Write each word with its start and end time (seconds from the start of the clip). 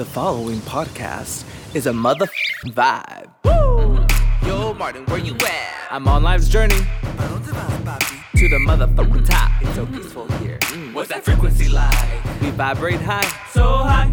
The 0.00 0.06
following 0.06 0.60
podcast 0.60 1.44
is 1.74 1.84
a 1.84 1.92
mother 1.92 2.26
vibe. 2.64 3.28
Woo! 3.44 4.48
Yo, 4.48 4.72
Martin, 4.72 5.04
where 5.04 5.18
you 5.18 5.34
at? 5.34 5.88
I'm 5.90 6.08
on 6.08 6.22
life's 6.22 6.48
journey 6.48 6.78
to 6.78 8.48
the 8.48 8.58
motherfucking 8.66 9.28
top. 9.28 9.50
It's 9.60 9.74
so 9.74 9.84
peaceful 9.84 10.26
here. 10.38 10.56
Mm. 10.58 10.94
What's 10.94 11.10
that 11.10 11.22
frequency 11.22 11.68
like? 11.68 12.40
We 12.40 12.48
vibrate 12.48 13.02
high, 13.02 13.28
so 13.52 13.62
high. 13.62 14.08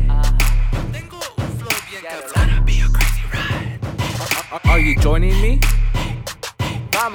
Tengo 0.91 1.21
un 1.37 1.47
flow. 1.57 2.33
Gonna 2.35 2.61
be 2.65 2.81
a 2.81 2.89
crazy 2.89 3.21
ride. 3.33 3.79
Are, 4.65 4.79
you 4.79 4.99
joining 4.99 5.41
me? 5.41 5.61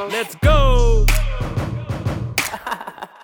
Let's 0.09 0.35
go! 0.37 1.05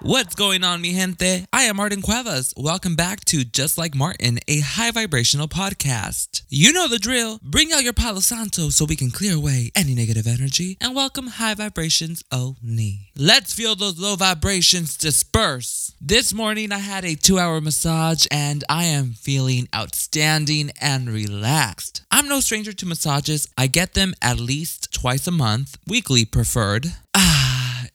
What's 0.09 0.35
going 0.35 0.65
on, 0.65 0.81
mi 0.81 0.95
gente? 0.95 1.45
I 1.53 1.65
am 1.65 1.77
Martin 1.77 2.01
Cuevas. 2.01 2.55
Welcome 2.57 2.97
back 2.97 3.27
to 3.27 3.45
Just 3.45 3.77
Like 3.77 3.95
Martin, 3.95 4.39
a 4.49 4.61
high 4.61 4.91
vibrational 4.91 5.49
podcast. 5.49 6.45
You 6.49 6.73
know 6.73 6.89
the 6.89 6.99
drill. 6.99 7.39
Bring 7.43 7.73
out 7.75 7.83
your 7.83 7.93
Palo 7.93 8.21
Santo 8.21 8.71
so 8.71 8.87
we 8.87 8.97
can 8.97 9.11
clear 9.11 9.37
away 9.37 9.71
any 9.77 9.95
negative 9.95 10.27
energy 10.27 10.79
and 10.81 10.97
welcome 10.97 11.27
high 11.27 11.53
vibrations 11.53 12.25
only. 12.33 13.11
Let's 13.19 13.53
feel 13.53 13.77
those 13.77 13.99
low 13.99 14.17
vibrations 14.17 14.97
disperse. 14.97 15.95
This 16.01 16.33
morning 16.33 16.73
I 16.73 16.79
had 16.79 17.05
a 17.05 17.15
two 17.15 17.39
hour 17.39 17.61
massage 17.61 18.25
and 18.31 18.65
I 18.67 18.85
am 18.85 19.13
feeling 19.13 19.69
outstanding 19.77 20.71
and 20.81 21.11
relaxed. 21.11 22.01
I'm 22.11 22.29
no 22.29 22.41
stranger 22.41 22.73
to 22.73 22.87
massages. 22.87 23.47
I 23.59 23.67
get 23.67 23.93
them 23.93 24.15
at 24.23 24.41
least 24.41 24.91
twice 24.91 25.27
a 25.27 25.33
month, 25.33 25.77
weekly 25.87 26.25
preferred. 26.25 26.95
Ah, 27.15 27.28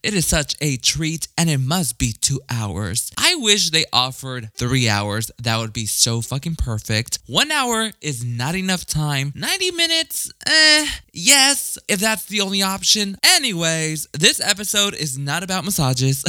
It 0.04 0.14
is 0.14 0.28
such 0.28 0.58
a 0.60 0.76
treat, 0.76 1.30
and 1.38 1.50
it 1.50 1.60
must 1.60 1.98
be 1.98 2.12
two 2.12 2.42
hours. 2.50 3.10
I 3.18 3.36
wish 3.36 3.70
they 3.70 3.86
offered 3.94 4.50
three 4.54 4.90
hours. 4.90 5.32
That 5.42 5.58
would 5.60 5.72
be 5.72 5.86
so 5.86 6.20
fucking 6.20 6.56
perfect. 6.58 7.20
One 7.26 7.52
hour 7.52 7.90
is 8.02 8.22
not 8.22 8.54
enough 8.56 8.86
time. 8.86 9.32
90 9.34 9.72
minutes? 9.72 10.30
Eh, 10.46 10.88
yes, 11.14 11.78
if 11.88 12.02
that's 12.02 12.26
the 12.26 12.42
only 12.42 12.62
option. 12.62 13.16
Anyways, 13.24 14.10
this 14.12 14.42
episode 14.42 14.94
is 14.94 15.18
not 15.18 15.42
about 15.42 15.64
massages. 15.64 16.26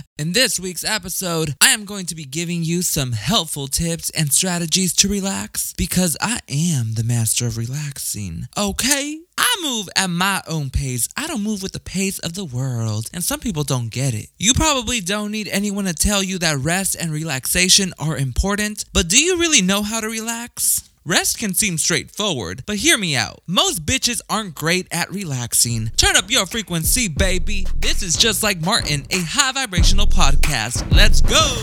In 0.18 0.32
this 0.32 0.60
week's 0.60 0.84
episode, 0.84 1.56
I 1.60 1.70
am 1.70 1.84
going 1.84 2.06
to 2.06 2.14
be 2.14 2.24
giving 2.24 2.62
you 2.62 2.82
some 2.82 3.10
helpful 3.10 3.66
tips 3.66 4.10
and 4.10 4.32
strategies 4.32 4.92
to 4.94 5.08
relax 5.08 5.72
because 5.72 6.16
I 6.20 6.38
am 6.48 6.94
the 6.94 7.02
master 7.02 7.48
of 7.48 7.58
relaxing. 7.58 8.46
Okay? 8.56 9.23
I 9.36 9.56
move 9.62 9.88
at 9.96 10.10
my 10.10 10.42
own 10.46 10.70
pace. 10.70 11.08
I 11.16 11.26
don't 11.26 11.42
move 11.42 11.62
with 11.62 11.72
the 11.72 11.80
pace 11.80 12.18
of 12.20 12.34
the 12.34 12.44
world. 12.44 13.10
And 13.12 13.22
some 13.22 13.40
people 13.40 13.64
don't 13.64 13.88
get 13.90 14.14
it. 14.14 14.28
You 14.38 14.54
probably 14.54 15.00
don't 15.00 15.30
need 15.30 15.48
anyone 15.48 15.84
to 15.84 15.94
tell 15.94 16.22
you 16.22 16.38
that 16.38 16.58
rest 16.58 16.96
and 16.98 17.12
relaxation 17.12 17.92
are 17.98 18.16
important, 18.16 18.84
but 18.92 19.08
do 19.08 19.18
you 19.18 19.38
really 19.38 19.62
know 19.62 19.82
how 19.82 20.00
to 20.00 20.08
relax? 20.08 20.88
Rest 21.06 21.38
can 21.38 21.52
seem 21.52 21.76
straightforward, 21.76 22.62
but 22.64 22.76
hear 22.76 22.96
me 22.96 23.14
out. 23.14 23.42
Most 23.46 23.84
bitches 23.84 24.22
aren't 24.30 24.54
great 24.54 24.88
at 24.90 25.10
relaxing. 25.10 25.90
Turn 25.98 26.16
up 26.16 26.30
your 26.30 26.46
frequency, 26.46 27.08
baby. 27.08 27.66
This 27.76 28.02
is 28.02 28.16
just 28.16 28.42
like 28.42 28.62
Martin, 28.62 29.04
a 29.10 29.18
high 29.20 29.52
vibrational 29.52 30.06
podcast. 30.06 30.90
Let's 30.90 31.20
go! 31.20 31.56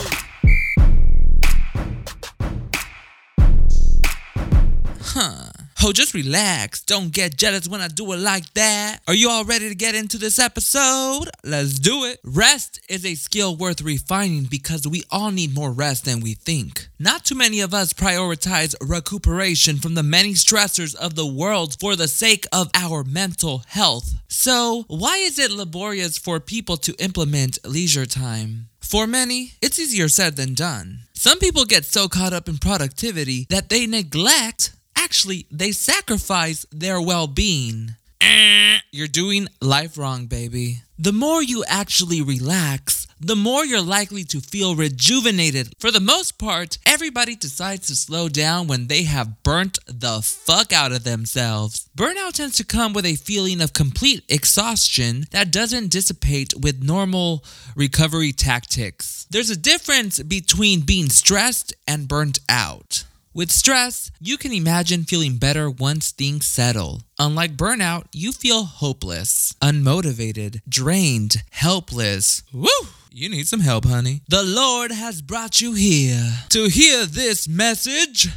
Huh. 5.00 5.51
Oh, 5.84 5.90
just 5.90 6.14
relax. 6.14 6.80
Don't 6.80 7.10
get 7.10 7.36
jealous 7.36 7.66
when 7.66 7.80
I 7.80 7.88
do 7.88 8.12
it 8.12 8.20
like 8.20 8.54
that. 8.54 9.00
Are 9.08 9.14
you 9.14 9.28
all 9.28 9.44
ready 9.44 9.68
to 9.68 9.74
get 9.74 9.96
into 9.96 10.16
this 10.16 10.38
episode? 10.38 11.24
Let's 11.42 11.76
do 11.76 12.04
it. 12.04 12.20
Rest 12.22 12.80
is 12.88 13.04
a 13.04 13.16
skill 13.16 13.56
worth 13.56 13.82
refining 13.82 14.44
because 14.44 14.86
we 14.86 15.02
all 15.10 15.32
need 15.32 15.52
more 15.56 15.72
rest 15.72 16.04
than 16.04 16.20
we 16.20 16.34
think. 16.34 16.86
Not 17.00 17.24
too 17.24 17.34
many 17.34 17.60
of 17.60 17.74
us 17.74 17.92
prioritize 17.92 18.76
recuperation 18.80 19.78
from 19.78 19.94
the 19.94 20.04
many 20.04 20.34
stressors 20.34 20.94
of 20.94 21.16
the 21.16 21.26
world 21.26 21.76
for 21.80 21.96
the 21.96 22.06
sake 22.06 22.46
of 22.52 22.70
our 22.74 23.02
mental 23.02 23.64
health. 23.66 24.14
So, 24.28 24.84
why 24.86 25.16
is 25.16 25.36
it 25.40 25.50
laborious 25.50 26.16
for 26.16 26.38
people 26.38 26.76
to 26.76 26.94
implement 27.02 27.58
leisure 27.66 28.06
time? 28.06 28.68
For 28.78 29.08
many, 29.08 29.54
it's 29.60 29.80
easier 29.80 30.08
said 30.08 30.36
than 30.36 30.54
done. 30.54 31.00
Some 31.12 31.40
people 31.40 31.64
get 31.64 31.84
so 31.84 32.06
caught 32.06 32.32
up 32.32 32.48
in 32.48 32.58
productivity 32.58 33.46
that 33.50 33.68
they 33.68 33.88
neglect 33.88 34.70
actually 35.12 35.44
they 35.50 35.72
sacrifice 35.72 36.64
their 36.72 36.98
well-being. 36.98 37.94
Eh, 38.22 38.78
You're 38.92 39.08
doing 39.22 39.46
life 39.60 39.98
wrong, 39.98 40.24
baby. 40.24 40.80
The 40.98 41.12
more 41.12 41.42
you 41.42 41.64
actually 41.68 42.22
relax, 42.22 43.06
the 43.20 43.36
more 43.36 43.62
you're 43.62 43.82
likely 43.98 44.24
to 44.24 44.40
feel 44.40 44.74
rejuvenated. 44.74 45.74
For 45.78 45.90
the 45.90 46.00
most 46.00 46.38
part, 46.38 46.78
everybody 46.86 47.36
decides 47.36 47.88
to 47.88 47.94
slow 47.94 48.30
down 48.30 48.68
when 48.68 48.86
they 48.86 49.02
have 49.02 49.42
burnt 49.42 49.78
the 49.86 50.22
fuck 50.22 50.72
out 50.72 50.92
of 50.92 51.04
themselves. 51.04 51.90
Burnout 51.94 52.32
tends 52.32 52.56
to 52.56 52.64
come 52.64 52.94
with 52.94 53.04
a 53.04 53.16
feeling 53.16 53.60
of 53.60 53.74
complete 53.74 54.22
exhaustion 54.30 55.26
that 55.30 55.52
doesn't 55.52 55.90
dissipate 55.90 56.54
with 56.58 56.82
normal 56.82 57.44
recovery 57.76 58.32
tactics. 58.32 59.26
There's 59.28 59.50
a 59.50 59.56
difference 59.72 60.22
between 60.22 60.80
being 60.80 61.10
stressed 61.10 61.74
and 61.86 62.08
burnt 62.08 62.38
out. 62.48 63.04
With 63.34 63.50
stress, 63.50 64.10
you 64.20 64.36
can 64.36 64.52
imagine 64.52 65.04
feeling 65.04 65.38
better 65.38 65.70
once 65.70 66.10
things 66.10 66.44
settle. 66.44 67.04
Unlike 67.18 67.56
burnout, 67.56 68.04
you 68.12 68.30
feel 68.30 68.64
hopeless, 68.64 69.54
unmotivated, 69.62 70.60
drained, 70.68 71.42
helpless. 71.50 72.42
Woo! 72.52 72.68
You 73.10 73.30
need 73.30 73.48
some 73.48 73.60
help, 73.60 73.86
honey. 73.86 74.20
The 74.28 74.42
Lord 74.42 74.90
has 74.90 75.22
brought 75.22 75.62
you 75.62 75.72
here 75.72 76.30
to 76.50 76.68
hear 76.68 77.06
this 77.06 77.48
message. 77.48 78.28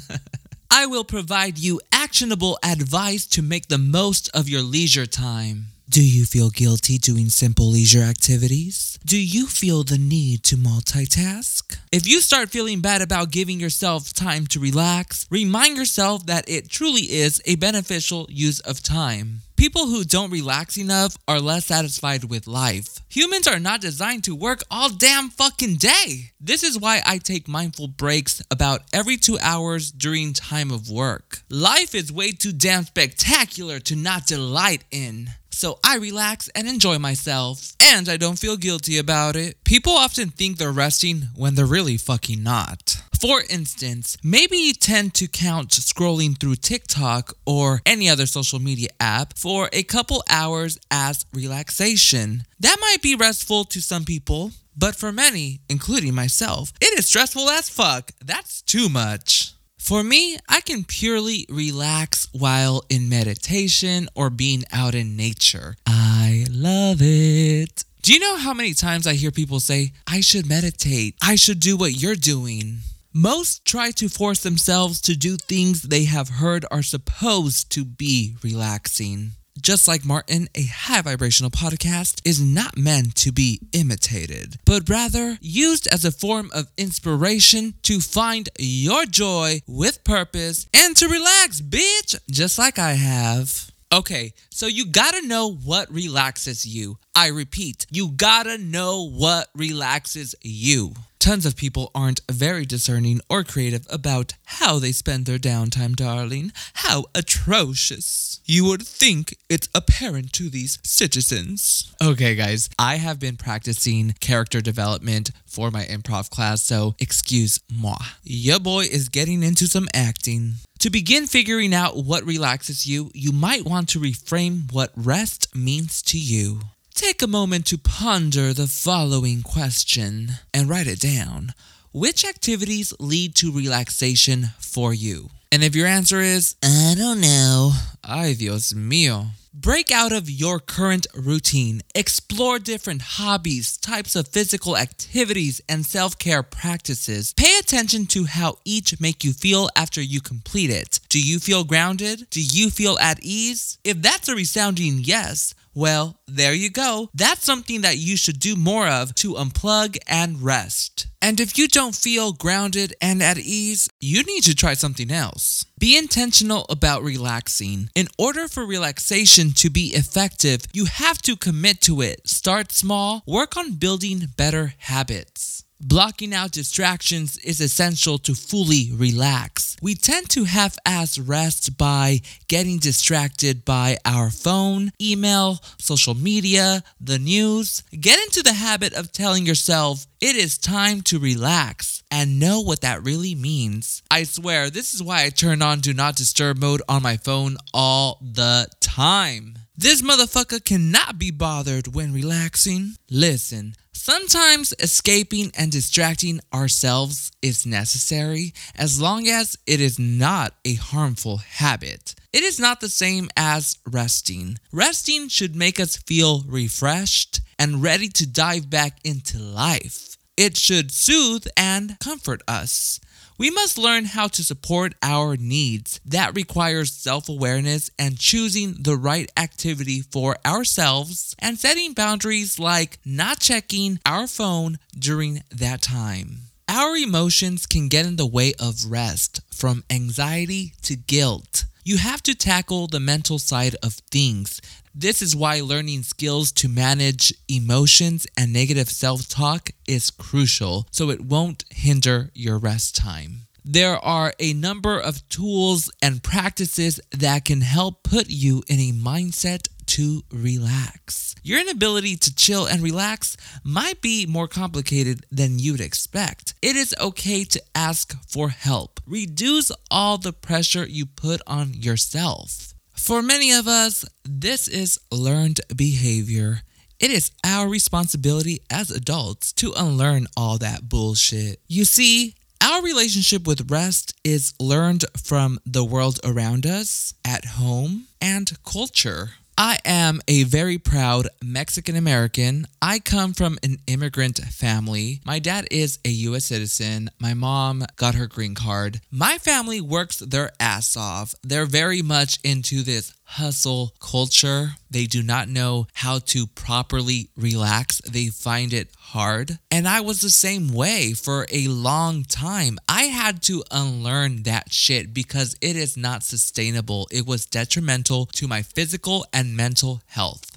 I 0.70 0.84
will 0.84 1.04
provide 1.04 1.56
you 1.56 1.80
actionable 1.90 2.58
advice 2.62 3.26
to 3.28 3.40
make 3.40 3.68
the 3.68 3.78
most 3.78 4.28
of 4.34 4.46
your 4.46 4.60
leisure 4.60 5.06
time. 5.06 5.68
Do 5.98 6.08
you 6.08 6.26
feel 6.26 6.50
guilty 6.50 6.96
doing 6.96 7.28
simple 7.28 7.66
leisure 7.70 8.04
activities? 8.04 9.00
Do 9.04 9.18
you 9.18 9.48
feel 9.48 9.82
the 9.82 9.98
need 9.98 10.44
to 10.44 10.54
multitask? 10.56 11.76
If 11.90 12.06
you 12.06 12.20
start 12.20 12.50
feeling 12.50 12.80
bad 12.80 13.02
about 13.02 13.32
giving 13.32 13.58
yourself 13.58 14.12
time 14.12 14.46
to 14.52 14.60
relax, 14.60 15.26
remind 15.28 15.76
yourself 15.76 16.24
that 16.26 16.48
it 16.48 16.70
truly 16.70 17.00
is 17.00 17.42
a 17.46 17.56
beneficial 17.56 18.28
use 18.30 18.60
of 18.60 18.80
time. 18.80 19.40
People 19.56 19.86
who 19.88 20.04
don't 20.04 20.30
relax 20.30 20.78
enough 20.78 21.16
are 21.26 21.40
less 21.40 21.66
satisfied 21.66 22.22
with 22.22 22.46
life. 22.46 23.00
Humans 23.08 23.48
are 23.48 23.58
not 23.58 23.80
designed 23.80 24.22
to 24.22 24.36
work 24.36 24.62
all 24.70 24.90
damn 24.90 25.30
fucking 25.30 25.78
day. 25.78 26.30
This 26.40 26.62
is 26.62 26.78
why 26.78 27.02
I 27.04 27.18
take 27.18 27.48
mindful 27.48 27.88
breaks 27.88 28.40
about 28.52 28.82
every 28.92 29.16
two 29.16 29.36
hours 29.40 29.90
during 29.90 30.32
time 30.32 30.70
of 30.70 30.88
work. 30.88 31.40
Life 31.50 31.92
is 31.92 32.12
way 32.12 32.30
too 32.30 32.52
damn 32.52 32.84
spectacular 32.84 33.80
to 33.80 33.96
not 33.96 34.28
delight 34.28 34.84
in. 34.92 35.30
So 35.58 35.80
I 35.82 35.96
relax 35.96 36.46
and 36.54 36.68
enjoy 36.68 37.00
myself, 37.00 37.74
and 37.80 38.08
I 38.08 38.16
don't 38.16 38.38
feel 38.38 38.56
guilty 38.56 38.96
about 38.96 39.34
it. 39.34 39.64
People 39.64 39.92
often 39.92 40.28
think 40.28 40.56
they're 40.56 40.70
resting 40.70 41.30
when 41.34 41.56
they're 41.56 41.66
really 41.66 41.96
fucking 41.96 42.44
not. 42.44 43.02
For 43.20 43.42
instance, 43.50 44.16
maybe 44.22 44.56
you 44.56 44.72
tend 44.72 45.14
to 45.14 45.26
count 45.26 45.70
scrolling 45.70 46.38
through 46.38 46.54
TikTok 46.54 47.32
or 47.44 47.80
any 47.84 48.08
other 48.08 48.26
social 48.26 48.60
media 48.60 48.90
app 49.00 49.36
for 49.36 49.68
a 49.72 49.82
couple 49.82 50.22
hours 50.30 50.78
as 50.92 51.26
relaxation. 51.34 52.44
That 52.60 52.76
might 52.80 53.02
be 53.02 53.16
restful 53.16 53.64
to 53.64 53.80
some 53.80 54.04
people, 54.04 54.52
but 54.76 54.94
for 54.94 55.10
many, 55.10 55.58
including 55.68 56.14
myself, 56.14 56.72
it 56.80 56.96
is 56.96 57.08
stressful 57.08 57.50
as 57.50 57.68
fuck. 57.68 58.12
That's 58.24 58.62
too 58.62 58.88
much. 58.88 59.54
For 59.88 60.04
me, 60.04 60.36
I 60.46 60.60
can 60.60 60.84
purely 60.84 61.46
relax 61.48 62.28
while 62.32 62.84
in 62.90 63.08
meditation 63.08 64.06
or 64.14 64.28
being 64.28 64.64
out 64.70 64.94
in 64.94 65.16
nature. 65.16 65.76
I 65.86 66.44
love 66.50 66.98
it. 67.00 67.84
Do 68.02 68.12
you 68.12 68.20
know 68.20 68.36
how 68.36 68.52
many 68.52 68.74
times 68.74 69.06
I 69.06 69.14
hear 69.14 69.30
people 69.30 69.60
say, 69.60 69.92
I 70.06 70.20
should 70.20 70.46
meditate, 70.46 71.14
I 71.22 71.36
should 71.36 71.58
do 71.58 71.74
what 71.74 71.94
you're 71.94 72.16
doing? 72.16 72.80
Most 73.14 73.64
try 73.64 73.90
to 73.92 74.10
force 74.10 74.42
themselves 74.42 75.00
to 75.00 75.16
do 75.16 75.38
things 75.38 75.80
they 75.80 76.04
have 76.04 76.28
heard 76.28 76.66
are 76.70 76.82
supposed 76.82 77.70
to 77.70 77.86
be 77.86 78.36
relaxing. 78.42 79.37
Just 79.60 79.88
like 79.88 80.04
Martin, 80.04 80.48
a 80.54 80.64
high 80.64 81.02
vibrational 81.02 81.50
podcast 81.50 82.20
is 82.24 82.40
not 82.40 82.76
meant 82.76 83.16
to 83.16 83.32
be 83.32 83.60
imitated, 83.72 84.56
but 84.64 84.88
rather 84.88 85.36
used 85.40 85.88
as 85.88 86.04
a 86.04 86.12
form 86.12 86.50
of 86.54 86.70
inspiration 86.76 87.74
to 87.82 88.00
find 88.00 88.48
your 88.58 89.04
joy 89.04 89.60
with 89.66 90.04
purpose 90.04 90.66
and 90.74 90.96
to 90.96 91.08
relax, 91.08 91.60
bitch, 91.60 92.18
just 92.30 92.58
like 92.58 92.78
I 92.78 92.92
have. 92.92 93.70
Okay, 93.90 94.34
so 94.50 94.66
you 94.66 94.84
gotta 94.84 95.26
know 95.26 95.50
what 95.50 95.90
relaxes 95.90 96.66
you. 96.66 96.98
I 97.14 97.28
repeat, 97.28 97.86
you 97.90 98.10
gotta 98.10 98.58
know 98.58 99.08
what 99.08 99.48
relaxes 99.54 100.34
you. 100.42 100.92
Tons 101.18 101.46
of 101.46 101.56
people 101.56 101.90
aren't 101.94 102.20
very 102.30 102.64
discerning 102.64 103.20
or 103.28 103.44
creative 103.44 103.86
about 103.90 104.34
how 104.44 104.78
they 104.78 104.92
spend 104.92 105.24
their 105.26 105.38
downtime, 105.38 105.96
darling. 105.96 106.52
How 106.74 107.06
atrocious. 107.14 108.40
You 108.44 108.64
would 108.66 108.82
think 108.82 109.36
it's 109.48 109.68
apparent 109.74 110.32
to 110.34 110.48
these 110.48 110.78
citizens. 110.84 111.92
Okay, 112.00 112.34
guys, 112.34 112.70
I 112.78 112.96
have 112.96 113.18
been 113.18 113.36
practicing 113.36 114.14
character 114.20 114.60
development 114.60 115.30
for 115.44 115.70
my 115.70 115.84
improv 115.84 116.30
class, 116.30 116.62
so 116.62 116.94
excuse 116.98 117.58
moi. 117.72 117.98
Your 118.22 118.60
boy 118.60 118.84
is 118.84 119.08
getting 119.08 119.42
into 119.42 119.66
some 119.66 119.88
acting. 119.92 120.54
To 120.80 120.90
begin 120.90 121.26
figuring 121.26 121.74
out 121.74 121.96
what 121.96 122.24
relaxes 122.24 122.86
you, 122.86 123.10
you 123.12 123.32
might 123.32 123.64
want 123.64 123.88
to 123.88 123.98
reframe 123.98 124.72
what 124.72 124.92
rest 124.94 125.52
means 125.52 126.00
to 126.02 126.16
you. 126.16 126.60
Take 126.94 127.20
a 127.20 127.26
moment 127.26 127.66
to 127.66 127.78
ponder 127.78 128.52
the 128.52 128.68
following 128.68 129.42
question 129.42 130.34
and 130.54 130.68
write 130.68 130.86
it 130.86 131.00
down. 131.00 131.52
Which 131.90 132.24
activities 132.24 132.94
lead 133.00 133.34
to 133.36 133.50
relaxation 133.50 134.50
for 134.60 134.94
you? 134.94 135.30
And 135.50 135.64
if 135.64 135.74
your 135.74 135.88
answer 135.88 136.20
is, 136.20 136.54
I 136.62 136.94
don't 136.96 137.20
know, 137.20 137.72
ay 138.08 138.34
Dios 138.34 138.72
mío. 138.72 139.26
Break 139.52 139.90
out 139.90 140.12
of 140.12 140.30
your 140.30 140.60
current 140.60 141.06
routine. 141.14 141.82
Explore 141.94 142.58
different 142.58 143.02
hobbies, 143.18 143.76
types 143.76 144.14
of 144.14 144.28
physical 144.28 144.76
activities, 144.76 145.60
and 145.68 145.84
self 145.84 146.18
care 146.18 146.42
practices. 146.42 147.34
Pay 147.34 147.58
attention 147.58 148.06
to 148.06 148.24
how 148.24 148.58
each 148.64 149.00
make 149.00 149.24
you 149.24 149.32
feel 149.32 149.68
after 149.74 150.00
you 150.00 150.20
complete 150.20 150.70
it. 150.70 151.00
Do 151.08 151.20
you 151.20 151.38
feel 151.38 151.64
grounded? 151.64 152.28
Do 152.30 152.40
you 152.40 152.70
feel 152.70 152.98
at 152.98 153.18
ease? 153.22 153.78
If 153.84 154.00
that's 154.00 154.28
a 154.28 154.34
resounding 154.36 155.00
yes, 155.02 155.54
well, 155.74 156.18
there 156.26 156.54
you 156.54 156.70
go. 156.70 157.10
That's 157.14 157.44
something 157.44 157.82
that 157.82 157.98
you 157.98 158.16
should 158.16 158.40
do 158.40 158.56
more 158.56 158.88
of 158.88 159.14
to 159.16 159.34
unplug 159.34 159.96
and 160.06 160.42
rest. 160.42 161.06
And 161.20 161.40
if 161.40 161.58
you 161.58 161.68
don't 161.68 161.94
feel 161.94 162.32
grounded 162.32 162.94
and 163.00 163.22
at 163.22 163.38
ease, 163.38 163.88
you 164.00 164.22
need 164.22 164.44
to 164.44 164.54
try 164.54 164.74
something 164.74 165.10
else. 165.10 165.64
Be 165.78 165.96
intentional 165.96 166.66
about 166.68 167.04
relaxing. 167.04 167.88
In 167.94 168.08
order 168.18 168.48
for 168.48 168.66
relaxation 168.66 169.52
to 169.52 169.70
be 169.70 169.94
effective, 169.94 170.62
you 170.72 170.86
have 170.86 171.22
to 171.22 171.36
commit 171.36 171.80
to 171.82 172.00
it. 172.00 172.28
Start 172.28 172.72
small, 172.72 173.22
work 173.26 173.56
on 173.56 173.74
building 173.74 174.26
better 174.36 174.74
habits. 174.78 175.62
Blocking 175.80 176.34
out 176.34 176.50
distractions 176.50 177.38
is 177.38 177.60
essential 177.60 178.18
to 178.18 178.34
fully 178.34 178.90
relax. 178.92 179.76
We 179.80 179.94
tend 179.94 180.28
to 180.30 180.42
half 180.42 180.76
ass 180.84 181.18
rest 181.18 181.78
by 181.78 182.20
getting 182.48 182.78
distracted 182.78 183.64
by 183.64 183.98
our 184.04 184.28
phone, 184.30 184.90
email, 185.00 185.60
social 185.78 186.14
media, 186.14 186.82
the 187.00 187.20
news. 187.20 187.84
Get 187.92 188.20
into 188.24 188.42
the 188.42 188.54
habit 188.54 188.92
of 188.92 189.12
telling 189.12 189.46
yourself 189.46 190.08
it 190.20 190.34
is 190.34 190.58
time 190.58 191.00
to 191.02 191.20
relax 191.20 192.02
and 192.10 192.40
know 192.40 192.60
what 192.60 192.80
that 192.80 193.04
really 193.04 193.36
means. 193.36 194.02
I 194.10 194.24
swear, 194.24 194.70
this 194.70 194.94
is 194.94 195.02
why 195.02 195.24
I 195.24 195.28
turn 195.28 195.62
on 195.62 195.78
Do 195.78 195.94
Not 195.94 196.16
Disturb 196.16 196.58
mode 196.58 196.82
on 196.88 197.04
my 197.04 197.18
phone 197.18 197.56
all 197.72 198.18
the 198.20 198.66
time. 198.80 199.58
This 199.80 200.02
motherfucker 200.02 200.64
cannot 200.64 201.20
be 201.20 201.30
bothered 201.30 201.94
when 201.94 202.12
relaxing. 202.12 202.96
Listen, 203.08 203.76
sometimes 203.92 204.74
escaping 204.80 205.52
and 205.56 205.70
distracting 205.70 206.40
ourselves 206.52 207.30
is 207.42 207.64
necessary 207.64 208.52
as 208.74 209.00
long 209.00 209.28
as 209.28 209.56
it 209.68 209.80
is 209.80 209.96
not 209.96 210.54
a 210.64 210.74
harmful 210.74 211.36
habit. 211.36 212.16
It 212.32 212.42
is 212.42 212.58
not 212.58 212.80
the 212.80 212.88
same 212.88 213.30
as 213.36 213.78
resting. 213.88 214.58
Resting 214.72 215.28
should 215.28 215.54
make 215.54 215.78
us 215.78 215.96
feel 215.96 216.42
refreshed 216.48 217.40
and 217.56 217.80
ready 217.80 218.08
to 218.08 218.26
dive 218.26 218.68
back 218.68 218.98
into 219.04 219.38
life. 219.38 220.16
It 220.36 220.56
should 220.56 220.90
soothe 220.90 221.46
and 221.56 221.96
comfort 222.00 222.42
us. 222.48 222.98
We 223.38 223.50
must 223.50 223.78
learn 223.78 224.06
how 224.06 224.26
to 224.26 224.42
support 224.42 224.94
our 225.00 225.36
needs. 225.36 226.00
That 226.04 226.34
requires 226.34 226.92
self 226.92 227.28
awareness 227.28 227.88
and 227.96 228.18
choosing 228.18 228.74
the 228.80 228.96
right 228.96 229.30
activity 229.36 230.00
for 230.00 230.36
ourselves 230.44 231.36
and 231.38 231.56
setting 231.56 231.92
boundaries 231.92 232.58
like 232.58 232.98
not 233.04 233.38
checking 233.38 234.00
our 234.04 234.26
phone 234.26 234.80
during 234.98 235.44
that 235.54 235.82
time. 235.82 236.48
Our 236.68 236.96
emotions 236.96 237.66
can 237.66 237.86
get 237.88 238.06
in 238.06 238.16
the 238.16 238.26
way 238.26 238.54
of 238.58 238.90
rest, 238.90 239.40
from 239.54 239.84
anxiety 239.88 240.72
to 240.82 240.96
guilt. 240.96 241.64
You 241.88 241.96
have 241.96 242.22
to 242.24 242.34
tackle 242.34 242.86
the 242.86 243.00
mental 243.00 243.38
side 243.38 243.74
of 243.82 243.94
things. 243.94 244.60
This 244.94 245.22
is 245.22 245.34
why 245.34 245.62
learning 245.62 246.02
skills 246.02 246.52
to 246.60 246.68
manage 246.68 247.32
emotions 247.48 248.26
and 248.36 248.52
negative 248.52 248.90
self 248.90 249.26
talk 249.26 249.70
is 249.86 250.10
crucial 250.10 250.86
so 250.90 251.08
it 251.08 251.22
won't 251.22 251.64
hinder 251.70 252.28
your 252.34 252.58
rest 252.58 252.94
time. 252.94 253.46
There 253.64 253.96
are 253.96 254.34
a 254.38 254.52
number 254.52 255.00
of 255.00 255.26
tools 255.30 255.90
and 256.02 256.22
practices 256.22 257.00
that 257.10 257.46
can 257.46 257.62
help 257.62 258.02
put 258.02 258.28
you 258.28 258.62
in 258.68 258.80
a 258.80 258.92
mindset 258.92 259.68
to 259.88 260.22
relax. 260.30 261.34
Your 261.42 261.60
inability 261.60 262.16
to 262.16 262.34
chill 262.34 262.66
and 262.66 262.82
relax 262.82 263.36
might 263.64 264.00
be 264.00 264.26
more 264.26 264.48
complicated 264.48 265.26
than 265.30 265.58
you'd 265.58 265.80
expect. 265.80 266.54
It 266.62 266.76
is 266.76 266.94
okay 267.00 267.44
to 267.44 267.62
ask 267.74 268.14
for 268.26 268.50
help. 268.50 269.00
Reduce 269.06 269.72
all 269.90 270.18
the 270.18 270.32
pressure 270.32 270.86
you 270.86 271.06
put 271.06 271.40
on 271.46 271.74
yourself. 271.74 272.74
For 272.94 273.22
many 273.22 273.52
of 273.52 273.66
us, 273.66 274.04
this 274.24 274.68
is 274.68 275.00
learned 275.10 275.60
behavior. 275.74 276.62
It 277.00 277.10
is 277.10 277.30
our 277.44 277.68
responsibility 277.68 278.60
as 278.68 278.90
adults 278.90 279.52
to 279.54 279.72
unlearn 279.76 280.26
all 280.36 280.58
that 280.58 280.88
bullshit. 280.88 281.60
You 281.68 281.84
see, 281.84 282.34
our 282.60 282.82
relationship 282.82 283.46
with 283.46 283.70
rest 283.70 284.14
is 284.24 284.52
learned 284.58 285.04
from 285.16 285.60
the 285.64 285.84
world 285.84 286.18
around 286.24 286.66
us, 286.66 287.14
at 287.24 287.44
home, 287.44 288.08
and 288.20 288.52
culture. 288.64 289.30
I 289.60 289.80
am 289.84 290.20
a 290.28 290.44
very 290.44 290.78
proud 290.78 291.26
Mexican 291.42 291.96
American. 291.96 292.68
I 292.80 293.00
come 293.00 293.32
from 293.32 293.58
an 293.64 293.78
immigrant 293.88 294.38
family. 294.38 295.20
My 295.24 295.40
dad 295.40 295.66
is 295.72 295.98
a 296.04 296.10
US 296.10 296.44
citizen. 296.44 297.10
My 297.18 297.34
mom 297.34 297.84
got 297.96 298.14
her 298.14 298.28
green 298.28 298.54
card. 298.54 299.00
My 299.10 299.36
family 299.36 299.80
works 299.80 300.20
their 300.20 300.52
ass 300.60 300.96
off. 300.96 301.34
They're 301.42 301.66
very 301.66 302.02
much 302.02 302.38
into 302.44 302.84
this 302.84 303.12
hustle 303.28 303.92
culture. 304.00 304.70
They 304.90 305.04
do 305.04 305.22
not 305.22 305.48
know 305.48 305.86
how 305.92 306.18
to 306.18 306.46
properly 306.46 307.28
relax. 307.36 308.00
They 308.00 308.28
find 308.28 308.72
it 308.72 308.88
hard. 308.98 309.58
And 309.70 309.86
I 309.86 310.00
was 310.00 310.20
the 310.20 310.30
same 310.30 310.72
way 310.72 311.12
for 311.12 311.46
a 311.52 311.68
long 311.68 312.24
time. 312.24 312.78
I 312.88 313.04
had 313.04 313.42
to 313.42 313.62
unlearn 313.70 314.44
that 314.44 314.72
shit 314.72 315.12
because 315.12 315.56
it 315.60 315.76
is 315.76 315.96
not 315.96 316.22
sustainable. 316.22 317.06
It 317.10 317.26
was 317.26 317.44
detrimental 317.44 318.26
to 318.26 318.48
my 318.48 318.62
physical 318.62 319.26
and 319.32 319.56
mental 319.56 320.00
health. 320.06 320.47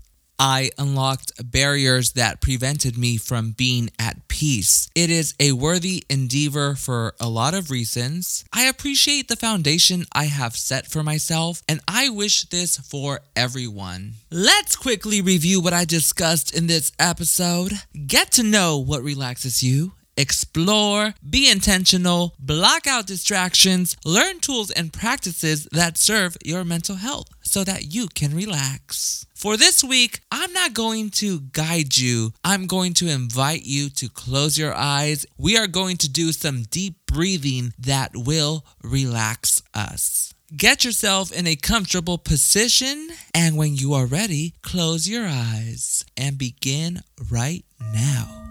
I 0.44 0.72
unlocked 0.80 1.34
barriers 1.52 2.14
that 2.14 2.42
prevented 2.42 2.98
me 2.98 3.18
from 3.18 3.52
being 3.52 3.92
at 4.00 4.28
peace. 4.28 4.90
It 4.96 5.12
is 5.12 5.36
a 5.40 5.52
worthy 5.52 6.04
endeavor 6.10 6.74
for 6.74 7.14
a 7.20 7.30
lot 7.30 7.54
of 7.54 7.70
reasons. 7.70 8.44
I 8.52 8.64
appreciate 8.64 9.28
the 9.28 9.36
foundation 9.36 10.06
I 10.14 10.26
have 10.26 10.56
set 10.56 10.88
for 10.88 11.04
myself, 11.04 11.62
and 11.70 11.80
I 11.88 12.10
wish 12.10 12.46
this 12.46 12.80
for 12.80 13.20
everyone. 13.36 14.14
Let's 14.32 14.76
quickly 14.76 15.22
review 15.22 15.62
what 15.62 15.74
I 15.74 15.86
discussed 15.86 16.56
in 16.56 16.66
this 16.66 16.92
episode. 16.98 17.74
Get 18.08 18.32
to 18.32 18.42
know 18.42 18.80
what 18.80 19.04
relaxes 19.04 19.62
you 19.62 19.92
explore, 20.18 21.14
be 21.28 21.50
intentional, 21.50 22.36
block 22.40 22.86
out 22.86 23.08
distractions, 23.08 23.96
learn 24.06 24.40
tools 24.40 24.70
and 24.70 24.94
practices 24.94 25.68
that 25.72 25.98
serve 25.98 26.38
your 26.44 26.64
mental 26.64 26.96
health 26.96 27.28
so 27.42 27.64
that 27.64 27.94
you 27.94 28.08
can 28.08 28.36
relax. 28.36 29.26
For 29.42 29.58
this 29.58 29.84
week, 29.84 30.20
I'm 30.32 30.54
not 30.54 30.76
going 30.76 31.10
to 31.22 31.40
guide 31.40 31.98
you. 31.98 32.32
I'm 32.44 32.68
going 32.68 32.94
to 32.94 33.08
invite 33.08 33.64
you 33.64 33.90
to 33.90 34.08
close 34.08 34.56
your 34.56 34.72
eyes. 34.72 35.26
We 35.36 35.58
are 35.58 35.66
going 35.66 35.98
to 35.98 36.08
do 36.08 36.32
some 36.32 36.62
deep 36.70 36.94
breathing 37.08 37.74
that 37.80 38.12
will 38.14 38.64
relax 38.84 39.64
us. 39.74 40.36
Get 40.56 40.86
yourself 40.86 41.32
in 41.32 41.48
a 41.48 41.56
comfortable 41.56 42.20
position, 42.20 43.10
and 43.34 43.58
when 43.58 43.76
you 43.76 43.96
are 43.96 44.06
ready, 44.06 44.54
close 44.62 45.10
your 45.10 45.26
eyes 45.26 46.06
and 46.16 46.38
begin 46.38 47.02
right 47.32 47.66
now. 47.80 48.51